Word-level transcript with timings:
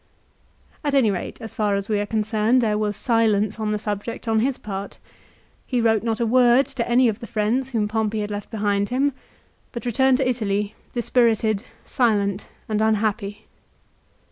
At 0.83 0.95
any 0.95 1.11
rate 1.11 1.39
as 1.41 1.53
far 1.53 1.75
as 1.75 1.87
we 1.87 1.99
are 1.99 2.07
concerned 2.07 2.59
there 2.59 2.75
was 2.75 2.95
silence 2.95 3.59
on 3.59 3.71
the 3.71 3.77
subject 3.77 4.27
on 4.27 4.39
his 4.39 4.57
part. 4.57 4.97
He 5.67 5.79
wrote 5.79 6.01
not 6.01 6.19
a 6.19 6.25
word 6.25 6.65
to 6.65 6.89
any 6.89 7.07
of 7.07 7.19
the 7.19 7.27
friends 7.27 7.69
whom 7.69 7.87
Pompey 7.87 8.21
had 8.21 8.31
left 8.31 8.49
behind 8.49 8.89
him, 8.89 9.13
but 9.71 9.85
returned 9.85 10.17
to 10.17 10.27
Italy 10.27 10.73
dispirited, 10.91 11.65
silent, 11.85 12.49
and 12.67 12.81
unhappy. 12.81 13.45